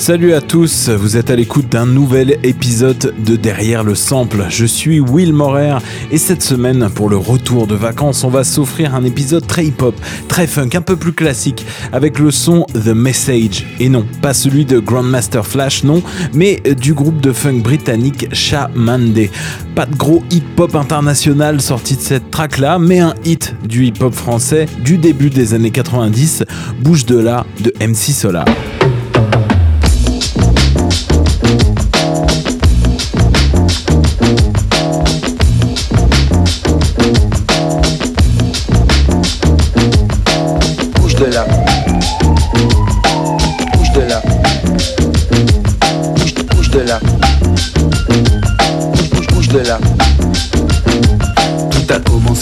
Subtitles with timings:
[0.00, 4.46] Salut à tous, vous êtes à l'écoute d'un nouvel épisode de Derrière le Sample.
[4.48, 5.76] Je suis Will Morer
[6.10, 9.94] et cette semaine, pour le retour de vacances, on va s'offrir un épisode très hip-hop,
[10.26, 13.66] très funk, un peu plus classique, avec le son The Message.
[13.78, 19.28] Et non, pas celui de Grandmaster Flash, non, mais du groupe de funk britannique Shamande.
[19.74, 24.66] Pas de gros hip-hop international sorti de cette track-là, mais un hit du hip-hop français
[24.82, 26.44] du début des années 90,
[26.80, 28.46] Bouge de là de MC Solar.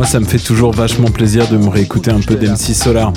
[0.00, 3.12] Moi, ça me fait toujours vachement plaisir de me réécouter un peu d'MC Solar.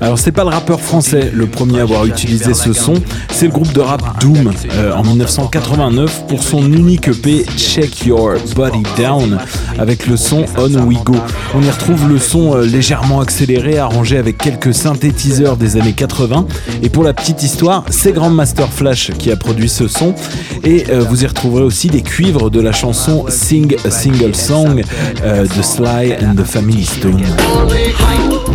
[0.00, 2.94] Alors, c'est pas le rappeur français le premier à avoir utilisé ce son,
[3.30, 8.32] c'est le groupe de rap Doom euh, en 1989 pour son unique EP Check Your
[8.56, 9.38] Body Down
[9.78, 11.14] avec le son On We Go.
[11.54, 16.48] On y retrouve le son euh, légèrement accéléré, arrangé avec quelques synthétiseurs des années 80.
[16.82, 20.16] Et pour la petite histoire, c'est Grandmaster Flash qui a produit ce son.
[20.64, 24.82] Et euh, vous y retrouverez aussi des cuivres de la chanson Sing a Single Song
[25.22, 27.20] de Sly and the Family Stone.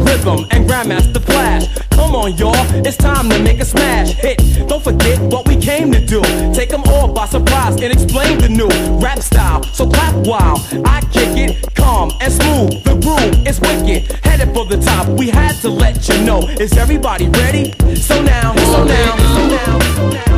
[0.06, 1.68] Rhythm and Grandmaster Flash.
[1.92, 4.68] Come on, y'all, it's time to make a smash hit.
[4.68, 6.22] Don't forget what we came to do.
[6.54, 8.70] Take them all by surprise and explain the new
[9.00, 9.64] rap style.
[9.64, 12.84] So clap while I kick it calm and smooth.
[12.84, 15.08] The groove is wicked, headed for the top.
[15.08, 16.42] We had to let you know.
[16.60, 17.74] Is everybody ready?
[17.96, 19.80] So now, so now, so now.
[19.96, 20.29] So now.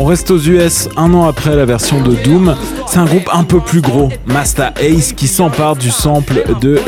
[0.00, 2.54] On reste aux US un an après la version de Doom.
[2.86, 6.80] C'est un groupe un peu plus gros, Master Ace, qui s'empare du sample de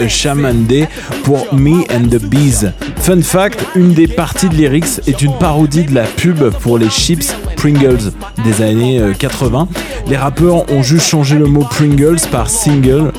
[0.69, 0.89] Day
[1.25, 2.71] pour Me and the Bees.
[2.99, 6.89] Fun fact, une des parties de lyrics est une parodie de la pub pour les
[6.89, 8.13] chips Pringles
[8.45, 9.67] des années 80.
[9.69, 9.75] Euh,
[10.09, 13.11] les rappeurs ont juste changé le mot Pringles par single.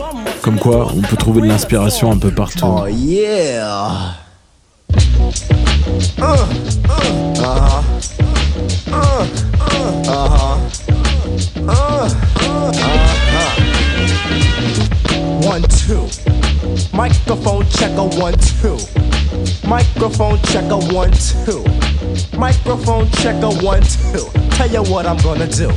[0.41, 2.66] Comme quoi, on peut trouver de l'inspiration un peu partout.
[2.66, 4.16] Oh yeah!
[6.18, 6.38] Uh,
[7.38, 7.81] uh,
[8.90, 9.50] uh-huh.
[9.83, 10.59] Uh-huh.
[11.67, 12.05] Uh, huh.
[12.67, 13.71] uh-huh.
[15.47, 16.07] One, two.
[16.95, 18.77] Microphone checker, one, two.
[19.67, 21.63] Microphone checker, one, two.
[22.38, 24.25] Microphone checker, one, two.
[24.51, 25.69] Tell you what I'm gonna do.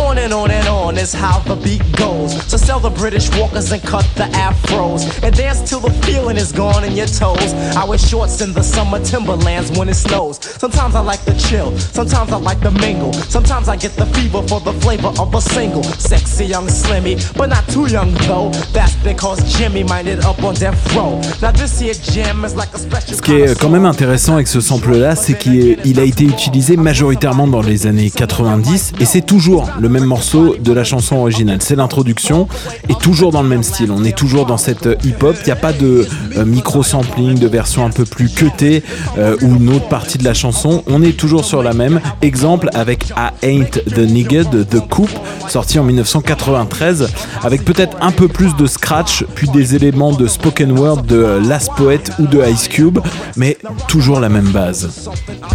[0.00, 2.32] On and on and on is how the beat goes.
[2.50, 5.22] So sell the British walkers and cut the afros.
[5.22, 7.52] And dance till the feeling is gone in your toes.
[7.76, 10.38] I wear shorts in the summer timberlands when it snows.
[10.42, 13.12] Sometimes I like to chill, sometimes I like to mingle.
[13.12, 15.82] Sometimes I get the fever for the flavor of a single.
[15.82, 18.50] Sexy young Slimmy, but not too young though.
[18.72, 21.20] That's because Jimmy minded up on death row.
[21.40, 23.16] Now this here jam is like a special.
[23.16, 26.76] Ce qui est quand même intéressant avec ce sample là, c'est qu'il a été utilisé
[26.76, 31.58] majoritairement dans les années 90 et c'est toujours le même morceau de la chanson originale.
[31.60, 32.46] C'est l'introduction
[32.88, 33.90] et toujours dans le même style.
[33.90, 35.34] On est toujours dans cette hip-hop.
[35.40, 38.84] Il n'y a pas de euh, micro-sampling, de version un peu plus cutée
[39.18, 40.84] euh, ou une autre partie de la chanson.
[40.86, 42.00] On est toujours sur la même.
[42.20, 45.10] Exemple avec I Ain't the Nigga de The Coupe,
[45.48, 47.10] sorti en 1993,
[47.42, 51.70] avec peut-être un peu plus de scratch, puis des éléments de spoken word de Last
[51.76, 53.00] Poet ou de Ice Cube,
[53.36, 53.58] mais
[53.88, 55.10] toujours la même base.
[55.32, 55.48] Step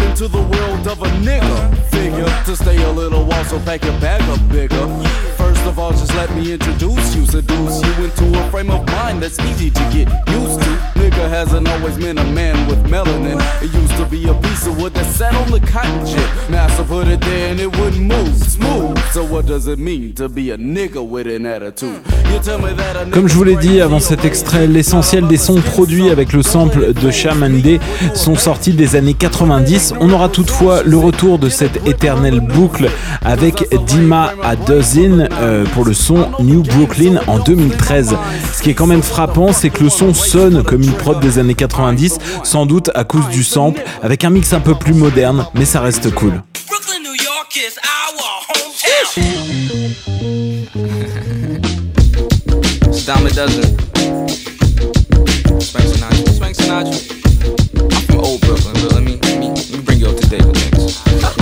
[0.00, 1.97] into the world of a nigga
[3.48, 4.86] so pack your bag up bigger.
[5.36, 9.22] First of all, just let me introduce you, seduce you into a frame of mind
[9.22, 10.97] that's easy to get used to.
[11.08, 13.40] Nigga, hasn't always been a man with melanin.
[13.62, 16.20] It used to be a piece of wood that sat on the cotton gin.
[16.50, 18.98] Master put it there and it wouldn't move, smooth.
[19.12, 22.02] So what does it mean to be a nigga with an attitude?
[22.30, 25.26] You tell me that a nigga Comme je vous l'ai dit avant cet extrait, l'essentiel
[25.28, 27.80] des sons produits avec le sample de Shamande
[28.12, 29.94] sont sortis des années 90.
[30.00, 32.90] On aura toutefois le retour de cette éternelle boucle
[33.24, 38.14] avec Dima à Dozen euh, pour le son New Brooklyn en 2013.
[38.52, 41.38] Ce qui est quand même frappant, c'est que le son sonne comme une prod des
[41.38, 45.46] années 90, sans doute à cause du sample, avec un mix un peu plus moderne,
[45.54, 46.42] mais ça reste cool.
[46.68, 48.88] Brooklyn, New York is our hometown.
[52.88, 53.64] It's dime a dozen.
[55.60, 56.28] Spank Sinatra.
[56.34, 56.96] Spank Sinatra.
[57.80, 60.28] I'm from old Brooklyn, but let me, let me, let me bring you up to
[60.28, 61.37] date with things.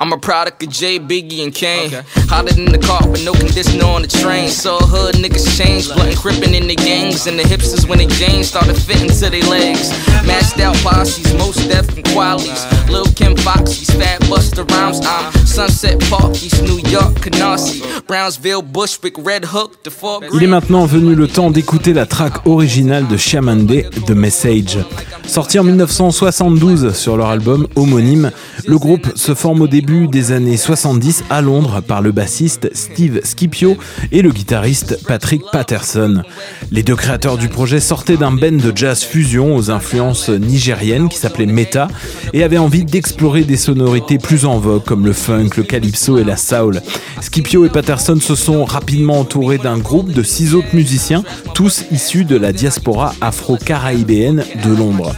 [0.00, 1.90] I'm a product of J, Biggie, and Kane.
[2.30, 4.48] Hotter than the car, but no conditioner on the train.
[4.48, 7.26] So hood niggas change, blunt crippin' in the gangs.
[7.26, 9.90] And the hipsters, when they Jane started fitting to their legs.
[10.24, 12.64] Mashed out posses, most deaf and qualities.
[12.88, 15.00] Lil Kim Foxy's, Fat Buster Rhymes.
[15.02, 17.82] I'm Sunset Park, East New York, Canarsie.
[18.06, 22.46] Brownsville, Bushwick, Red Hook, the Fort Il est maintenant venu le temps d'écouter la track
[22.46, 24.78] originale de Shamande, The Message.
[25.26, 28.30] Sorti en 1972 sur leur album homonyme,
[28.66, 33.20] le groupe se forme au début des années 70 à Londres par le bassiste Steve
[33.24, 33.78] Scipio
[34.12, 36.22] et le guitariste Patrick Patterson.
[36.70, 41.16] Les deux créateurs du projet sortaient d'un band de jazz fusion aux influences nigériennes qui
[41.16, 41.88] s'appelait Meta
[42.34, 46.24] et avaient envie d'explorer des sonorités plus en vogue comme le funk, le calypso et
[46.24, 46.82] la soul.
[47.22, 51.24] Scipio et Patterson se sont rapidement entourés d'un groupe de six autres musiciens,
[51.54, 55.14] tous issus de la diaspora afro-caraïbéenne de Londres.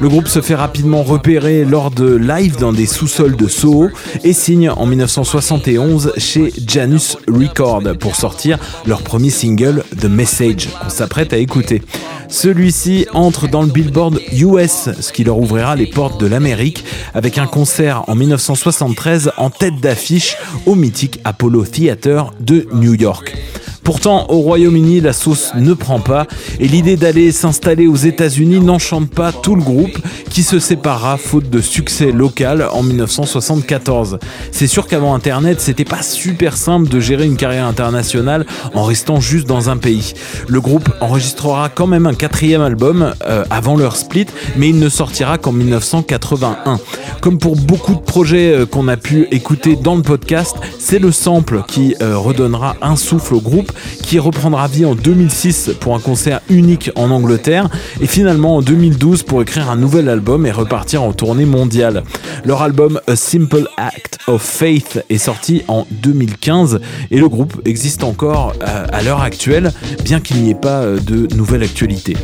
[0.00, 3.90] Le groupe se fait rapidement repérer lors de live dans des sous-sols de Soho
[4.24, 10.90] et signe en 1971 chez Janus Records pour sortir leur premier single The Message qu'on
[10.90, 11.82] s'apprête à écouter.
[12.28, 17.38] Celui-ci entre dans le Billboard US, ce qui leur ouvrira les portes de l'Amérique avec
[17.38, 20.36] un concert en 1973 en tête d'affiche
[20.66, 23.36] au mythique Apollo Theater de New York.
[23.84, 26.26] Pourtant, au Royaume-Uni, la sauce ne prend pas
[26.58, 29.98] et l'idée d'aller s'installer aux États-Unis n'enchante pas tout le groupe
[30.30, 34.18] qui se séparera faute de succès local en 1974.
[34.52, 39.20] C'est sûr qu'avant Internet, c'était pas super simple de gérer une carrière internationale en restant
[39.20, 40.14] juste dans un pays.
[40.48, 44.26] Le groupe enregistrera quand même un quatrième album euh, avant leur split,
[44.56, 46.80] mais il ne sortira qu'en 1981.
[47.20, 51.12] Comme pour beaucoup de projets euh, qu'on a pu écouter dans le podcast, c'est le
[51.12, 53.72] sample qui euh, redonnera un souffle au groupe
[54.02, 57.68] qui reprendra vie en 2006 pour un concert unique en Angleterre
[58.00, 62.02] et finalement en 2012 pour écrire un nouvel album et repartir en tournée mondiale.
[62.44, 66.80] Leur album A Simple Act of Faith est sorti en 2015
[67.10, 69.72] et le groupe existe encore euh, à l'heure actuelle
[70.04, 72.16] bien qu'il n'y ait pas euh, de nouvelle actualité.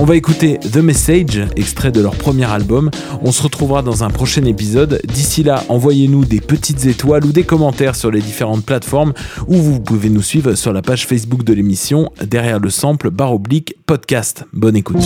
[0.00, 2.90] On va écouter The Message, extrait de leur premier album.
[3.22, 5.00] On se retrouvera dans un prochain épisode.
[5.04, 9.12] D'ici là, envoyez-nous des petites étoiles ou des commentaires sur les différentes plateformes
[9.48, 13.74] ou vous pouvez nous suivre sur la Facebook de l'émission derrière le sample barre oblique
[13.86, 14.44] podcast.
[14.52, 15.02] Bonne écoute.